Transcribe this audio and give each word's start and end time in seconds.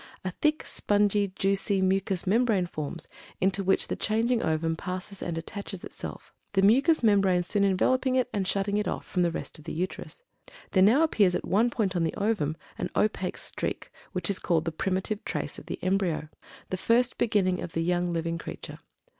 A 0.25 0.31
thick, 0.31 0.65
spongy, 0.65 1.31
juicy, 1.35 1.79
mucus 1.79 2.25
membrane 2.25 2.65
forms, 2.65 3.07
into 3.39 3.63
which 3.63 3.87
the 3.87 3.95
changing 3.95 4.41
ovum 4.41 4.75
passes 4.75 5.21
and 5.21 5.37
attaches 5.37 5.83
itself; 5.83 6.33
the 6.53 6.63
mucus 6.63 7.03
membrane 7.03 7.43
soon 7.43 7.63
enveloping 7.63 8.15
it 8.15 8.27
and 8.33 8.47
shutting 8.47 8.77
it 8.77 8.87
off 8.87 9.05
from 9.05 9.21
the 9.21 9.29
rest 9.29 9.59
of 9.59 9.65
the 9.65 9.73
Uterus. 9.73 10.23
There 10.71 10.81
now 10.81 11.03
appears 11.03 11.35
at 11.35 11.45
one 11.47 11.69
point 11.69 11.95
on 11.95 12.03
the 12.03 12.15
ovum 12.15 12.57
an 12.79 12.89
opaque 12.95 13.37
streak, 13.37 13.91
which 14.11 14.27
is 14.27 14.39
called 14.39 14.65
"the 14.65 14.71
primitive 14.71 15.23
trace" 15.23 15.59
of 15.59 15.67
the 15.67 15.77
embryo 15.83 16.29
the 16.71 16.77
first 16.77 17.19
beginning 17.19 17.61
of 17.61 17.73
the 17.73 17.83
young 17.83 18.11
living 18.11 18.39
creature. 18.39 18.79